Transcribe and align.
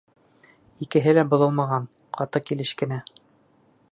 Икеһе 0.85 1.13
лә 1.17 1.25
боҙолмаған, 1.33 1.85
ҡаты 2.19 2.43
килеш 2.49 2.75
кенә. 2.83 3.01